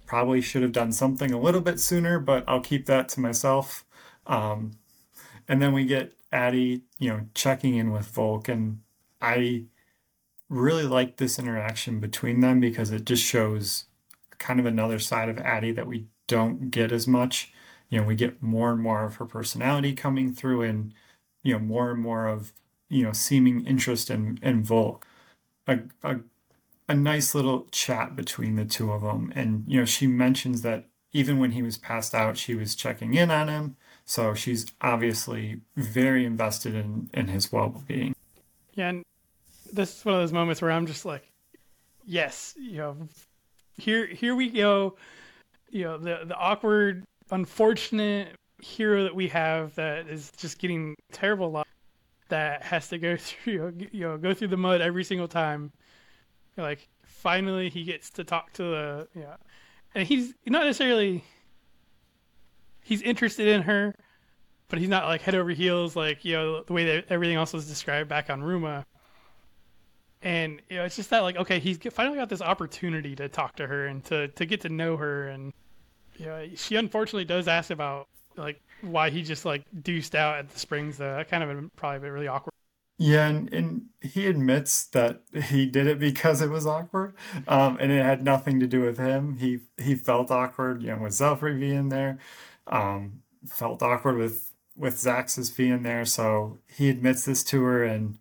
[0.06, 3.86] Probably should have done something a little bit sooner, but I'll keep that to myself.
[4.28, 4.78] Um,
[5.48, 8.82] and then we get Atty, you know, checking in with Volke, and
[9.20, 9.64] I
[10.48, 13.86] really like this interaction between them because it just shows
[14.38, 17.52] kind of another side of Atty that we don't get as much.
[17.90, 20.94] You know, we get more and more of her personality coming through, and
[21.44, 22.52] you know, more and more of
[22.90, 25.04] you know seeming interest in in Volke.
[25.68, 26.20] A, a
[26.88, 29.32] a nice little chat between the two of them.
[29.36, 33.14] And, you know, she mentions that even when he was passed out, she was checking
[33.14, 33.76] in on him.
[34.06, 38.16] So she's obviously very invested in, in his well being.
[38.74, 38.90] Yeah.
[38.90, 39.04] And
[39.74, 41.28] this is one of those moments where I'm just like,
[42.06, 42.98] yes, you know,
[43.78, 44.96] here, here we go.
[45.72, 51.52] You know, the, the awkward, unfortunate hero that we have that is just getting terrible
[51.52, 51.68] luck
[52.30, 55.72] that has to go through, you know, go through the mud every single time
[56.58, 59.36] like finally he gets to talk to the yeah,
[59.94, 61.24] and he's not necessarily
[62.82, 63.96] he's interested in her,
[64.70, 67.54] but he's not like head over heels like you know the way that everything else
[67.54, 68.86] was described back on Ruma.
[70.22, 73.56] And you know, it's just that like okay, he's finally got this opportunity to talk
[73.58, 75.54] to her and to to get to know her, and
[76.20, 78.08] know, she unfortunately does ask about
[78.38, 80.98] like why he just like deuced out at the Springs.
[80.98, 82.52] Though that kind of probably been really awkward.
[82.98, 87.14] Yeah, and, and he admits that he did it because it was awkward,
[87.46, 89.36] um, and it had nothing to do with him.
[89.38, 92.20] He he felt awkward, you know, with Zelfree being there,
[92.68, 96.06] um, felt awkward with with Zaxis being there.
[96.06, 98.18] So he admits this to her, and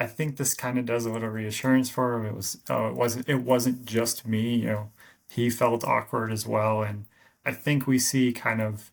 [0.00, 2.26] I think this kind of does a little reassurance for him.
[2.26, 4.90] It was oh, it wasn't it wasn't just me, you know.
[5.28, 7.06] He felt awkward as well, and
[7.44, 8.92] I think we see kind of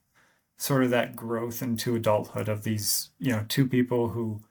[0.57, 4.41] sort of that growth into adulthood of these, you know, two people who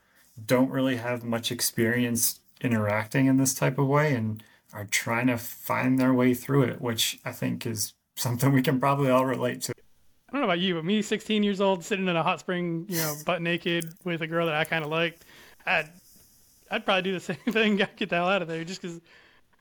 [0.46, 4.42] don't really have much experience interacting in this type of way and
[4.72, 8.80] are trying to find their way through it, which I think is something we can
[8.80, 9.74] probably all relate to.
[10.28, 12.84] I don't know about you, but me, 16 years old, sitting in a hot spring,
[12.88, 15.24] you know, butt naked with a girl that I kind of liked,
[15.66, 15.90] I'd,
[16.70, 19.01] I'd probably do the same thing, get the hell out of there, just because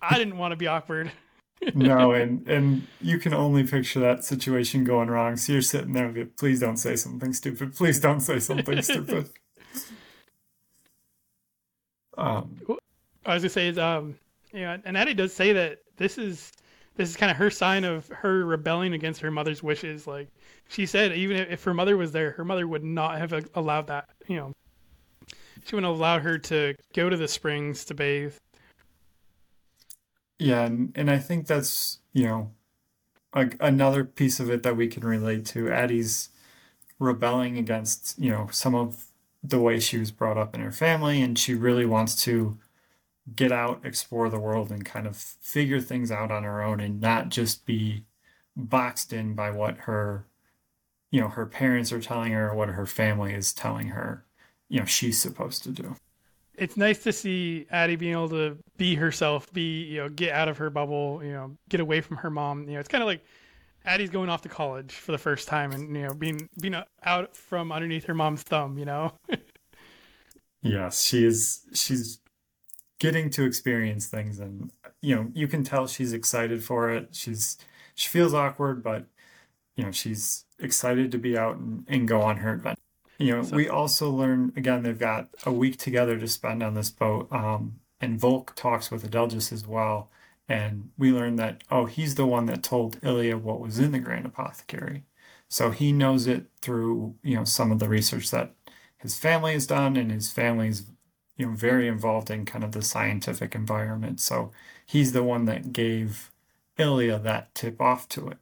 [0.02, 1.12] I didn't want to be awkward.
[1.74, 5.38] No, and and you can only picture that situation going wrong.
[5.38, 7.76] So you're sitting there, with you, please don't say something stupid.
[7.76, 9.30] Please don't say something stupid.
[12.18, 12.60] Um,
[13.28, 14.18] I was gonna say is um,
[14.52, 16.52] yeah, and Atty does say that this is
[16.96, 20.08] this is kind of her sign of her rebelling against her mother's wishes.
[20.08, 20.30] Like
[20.68, 24.10] she said, even if her mother was there, her mother would not have allowed that.
[24.28, 24.54] You know,
[25.66, 28.34] she wouldn't have allowed her to go to the springs to bathe.
[30.40, 32.52] Yeah, and, and I think that's you know,
[33.34, 35.72] a, another piece of it that we can relate to.
[35.72, 36.30] Atty's
[37.00, 39.06] rebelling against you know some of
[39.44, 42.58] the way she was brought up in her family, and she really wants to
[43.36, 47.02] get out, explore the world, and kind of figure things out on her own, and
[47.02, 48.06] not just be
[48.56, 50.26] boxed in by what her,
[51.12, 54.26] you know, her parents are telling her, or what her family is telling her,
[54.70, 55.96] you know, she's supposed to do.
[56.58, 60.50] It's nice to see Atty being able to be herself, be you know, get out
[60.50, 62.68] of her bubble, you know, get away from her mom.
[62.68, 63.24] You know, it's kind of like
[63.86, 67.36] Atty's going off to college for the first time, and you know, being being out
[67.36, 68.78] from underneath her mom's thumb.
[68.78, 69.14] You know.
[70.62, 71.62] yes, she is.
[71.74, 72.20] She's
[73.00, 77.10] getting to experience things, and you know, you can tell she's excited for it.
[77.12, 77.58] She's
[77.96, 79.06] she feels awkward, but
[79.76, 82.82] you know, she's excited to be out and, and go on her adventure.
[83.18, 86.74] You know, so, we also learn again they've got a week together to spend on
[86.74, 87.28] this boat.
[87.32, 90.10] Um, and Volke talks with Adelgis as well
[90.50, 94.00] and we learned that, oh, he's the one that told Illia what was in the
[94.00, 95.04] Grand Apothecary.
[95.50, 98.54] So he knows it through, you know, some of the research that
[98.98, 100.90] his family has done and his family's,
[101.36, 104.20] you know, very involved in kind of the scientific environment.
[104.22, 104.52] So
[104.86, 106.32] he's the one that gave
[106.78, 108.38] Illia that tip off to it.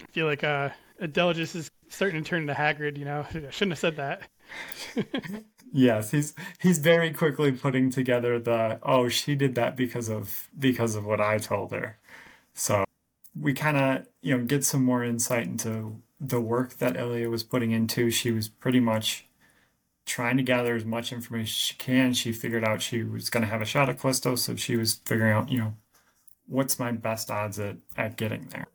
[0.00, 0.70] I feel like uh
[1.00, 3.26] Adelgis is starting to turn into Hagrid, you know.
[3.34, 4.22] I shouldn't have said that.
[5.72, 10.96] Yes, he's he's very quickly putting together the oh she did that because of because
[10.96, 11.98] of what I told her.
[12.54, 12.84] So
[13.38, 17.44] we kind of you know get some more insight into the work that Illia was
[17.44, 18.10] putting into.
[18.10, 19.26] She was pretty much
[20.06, 22.14] trying to gather as much information as she can.
[22.14, 24.96] She figured out she was going to have a shot at Callisto, so she was
[25.04, 25.74] figuring out you know
[26.46, 28.66] what's my best odds at at getting there.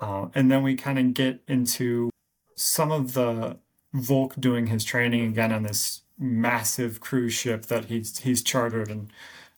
[0.00, 2.10] Uh, and then we kind of get into
[2.54, 3.58] some of the
[3.94, 9.12] Volke doing his training again on this massive cruise ship that he's he's chartered and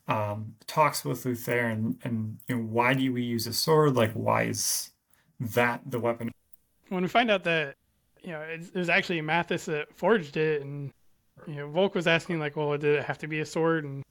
[0.08, 3.94] um, talks with Luthair and and you know why do we use a sword?
[3.94, 4.90] Like why is
[5.40, 6.30] that the weapon?
[6.88, 7.76] When we find out that
[8.22, 10.92] you know it, was actually Mathis that forged it, and
[11.46, 13.84] you know Volke was asking like, well, did it have to be a sword?
[13.84, 14.02] And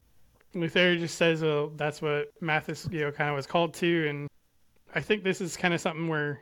[0.54, 4.28] Luthair just says, well, that's what Mathis you know kind of was called to, and
[4.96, 6.42] I think this is kind of something where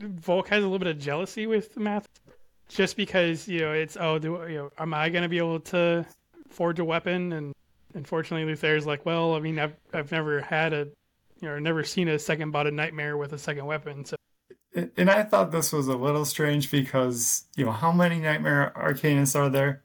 [0.00, 2.08] Volke has a little bit of jealousy with Math,
[2.68, 6.06] just because you know it's oh do you know am I gonna be able to
[6.48, 7.32] forge a weapon?
[7.32, 7.54] And
[7.94, 10.88] unfortunately Luthair's like well I mean I've I've never had a
[11.40, 14.16] you know never seen a second bonded nightmare with a second weapon so.
[14.96, 19.34] And I thought this was a little strange because you know how many nightmare arcanists
[19.34, 19.82] are there?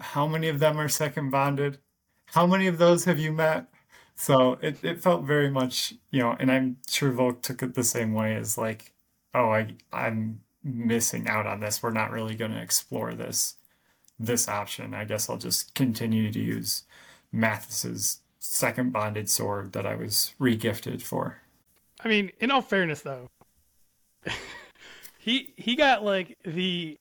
[0.00, 1.78] How many of them are second bonded?
[2.26, 3.68] How many of those have you met?
[4.16, 7.84] So it, it felt very much you know and I'm sure Volke took it the
[7.84, 8.93] same way as like
[9.34, 11.82] oh I I'm missing out on this.
[11.82, 13.56] We're not really going to explore this
[14.18, 14.94] this option.
[14.94, 16.84] I guess I'll just continue to use
[17.32, 21.38] Mathis's second bonded sword that I was regifted for.
[22.02, 23.28] I mean, in all fairness though,
[25.18, 26.98] he he got like the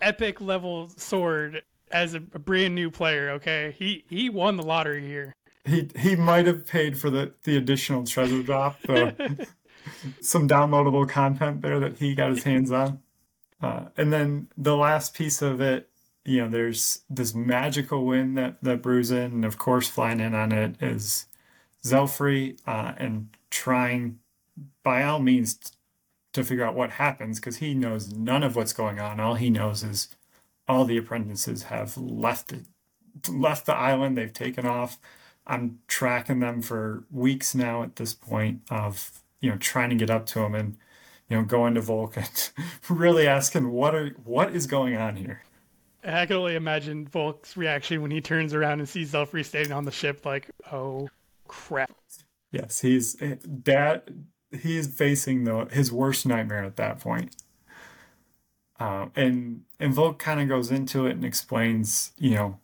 [0.00, 3.74] epic level sword as a, a, brand new player, okay?
[3.78, 5.34] He he won the lottery here.
[5.64, 8.78] he he might have paid for the the additional treasure drop,
[10.20, 13.00] some downloadable content there that he got his hands on.
[13.60, 15.88] Uh, and then the last piece of it,
[16.24, 20.34] you know, there's this magical wind that that brews in, and of course, flying in
[20.34, 21.26] on it is
[21.84, 24.18] Zelfree, uh, and trying
[24.82, 25.58] by all means
[26.32, 29.20] to figure out what happens because he knows none of what's going on.
[29.20, 30.08] All he knows is
[30.68, 32.66] all the apprentices have left it,
[33.28, 34.16] left the island.
[34.16, 34.98] They've taken off.
[35.46, 40.10] I'm tracking them for weeks now at this point of you know trying to get
[40.10, 40.76] up to him and
[41.28, 42.24] you know going to Vulcan,
[42.88, 45.42] really asking what are what is going on here.
[46.04, 49.84] I can only imagine Volke's reaction when he turns around and sees Zelfree standing on
[49.84, 51.08] the ship, like, "Oh
[51.48, 51.90] crap!"
[52.52, 54.08] Yes, he's that
[54.52, 57.34] he is facing the his worst nightmare at that point.
[58.78, 62.58] Uh, and and Volke kind of goes into it and explains, you know,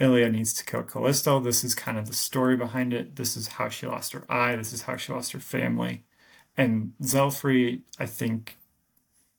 [0.00, 1.40] Illia needs to kill Callisto.
[1.40, 3.16] This is kind of the story behind it.
[3.16, 4.56] This is how she lost her eye.
[4.56, 6.04] This is how she lost her family.
[6.56, 8.58] And Zelfree, I think,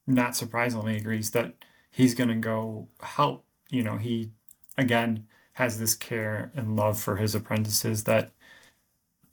[0.07, 1.53] not surprisingly, agrees that
[1.91, 3.45] he's going to go help.
[3.69, 4.31] You know, he,
[4.77, 8.31] again, has this care and love for his apprentices that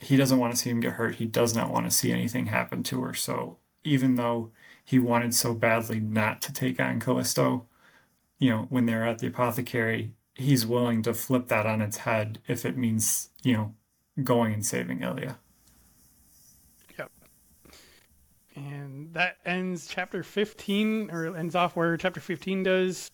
[0.01, 1.17] he doesn't want to see him get hurt.
[1.17, 3.15] He does not want to see anything happen to her.
[3.15, 4.51] So even though
[4.85, 7.67] he wanted so badly not to take on Callisto,
[8.39, 12.41] you know, when they're at the apothecary, he's willing to flip that on its head
[12.47, 13.75] if it means, you know,
[14.23, 15.37] going and saving Illia.
[16.99, 17.11] Yep.
[18.57, 23.11] And that ends chapter 15, or ends off where chapter 15 does.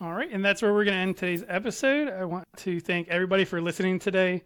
[0.00, 2.08] All right, and that's where we're going to end today's episode.
[2.08, 4.42] I want to thank everybody for listening today.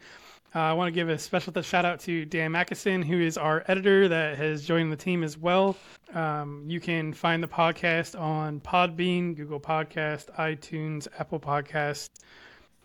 [0.55, 3.65] Uh, I want to give a special shout out to Dan Mackison, who is our
[3.69, 5.77] editor that has joined the team as well.
[6.13, 12.11] Um, you can find the podcast on Podbean, Google Podcast, iTunes, Apple Podcast.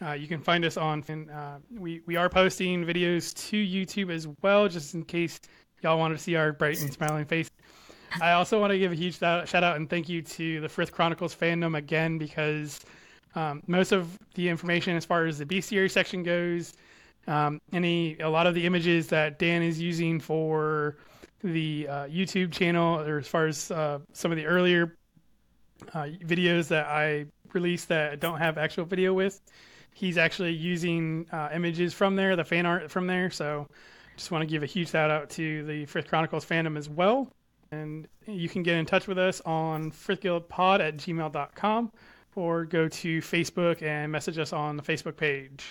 [0.01, 1.03] Uh, you can find us on.
[1.29, 5.37] Uh, we we are posting videos to YouTube as well, just in case
[5.81, 7.49] y'all want to see our bright and smiling face.
[8.21, 10.93] I also want to give a huge shout out and thank you to the Frith
[10.93, 12.79] Chronicles fandom again because
[13.35, 16.73] um, most of the information as far as the bestiary section goes
[17.27, 20.97] um, any a lot of the images that Dan is using for
[21.43, 24.97] the uh, YouTube channel, or as far as uh, some of the earlier
[25.93, 29.41] uh, videos that I released that don't have actual video with,
[29.93, 33.29] he's actually using uh, images from there, the fan art from there.
[33.29, 33.67] So,
[34.15, 37.29] just want to give a huge shout out to the Frith Chronicles fandom as well.
[37.71, 41.91] And you can get in touch with us on frithguildpod at gmail.com
[42.35, 45.65] or go to Facebook and message us on the Facebook page.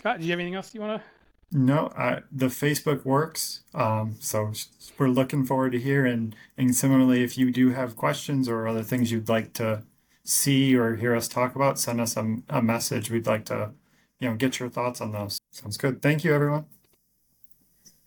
[0.00, 1.58] Scott, do you have anything else you want to?
[1.58, 3.60] No, uh, the Facebook works.
[3.74, 4.50] Um, so
[4.96, 6.12] we're looking forward to hearing.
[6.14, 9.82] And, and similarly, if you do have questions or other things you'd like to
[10.24, 13.10] see or hear us talk about, send us a, a message.
[13.10, 13.72] We'd like to,
[14.20, 15.38] you know, get your thoughts on those.
[15.50, 16.00] Sounds good.
[16.00, 16.64] Thank you, everyone.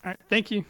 [0.03, 0.19] All right.
[0.29, 0.65] Thank you.